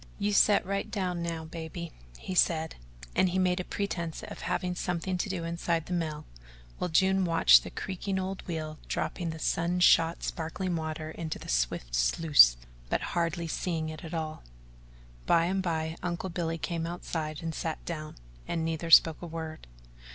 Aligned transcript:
"You 0.17 0.33
set 0.33 0.65
right 0.65 0.89
down 0.89 1.21
now, 1.21 1.45
baby," 1.45 1.91
he 2.17 2.33
said, 2.33 2.73
and 3.15 3.29
he 3.29 3.37
made 3.37 3.59
a 3.59 3.63
pretence 3.63 4.23
of 4.23 4.39
having 4.41 4.73
something 4.73 5.15
to 5.19 5.29
do 5.29 5.43
inside 5.43 5.85
the 5.85 5.93
mill, 5.93 6.25
while 6.79 6.89
June 6.89 7.23
watched 7.23 7.61
the 7.61 7.69
creaking 7.69 8.17
old 8.17 8.41
wheel 8.47 8.79
dropping 8.87 9.29
the 9.29 9.37
sun 9.37 9.79
shot 9.79 10.23
sparkling 10.23 10.75
water 10.75 11.11
into 11.11 11.37
the 11.37 11.47
swift 11.49 11.93
sluice, 11.93 12.57
but 12.89 13.13
hardly 13.13 13.47
seeing 13.47 13.89
it 13.89 14.03
at 14.03 14.15
all. 14.15 14.41
By 15.27 15.45
and 15.45 15.61
by 15.61 15.95
Uncle 16.01 16.29
Billy 16.31 16.57
came 16.57 16.87
outside 16.87 17.43
and 17.43 17.53
sat 17.53 17.85
down 17.85 18.15
and 18.47 18.65
neither 18.65 18.89
spoke 18.89 19.21
a 19.21 19.27
word. 19.27 19.67